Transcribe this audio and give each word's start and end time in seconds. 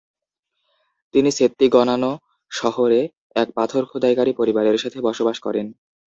তিনি 1.13 1.29
সেত্তিগনানো 1.37 2.11
শহরে 2.51 2.99
এক 3.35 3.47
পাথর 3.57 3.81
খোদাইকারীর 3.85 4.37
পরিবারের 4.37 4.81
সাথে 4.83 4.99
বসবাস 5.07 5.37
করেন। 5.39 5.65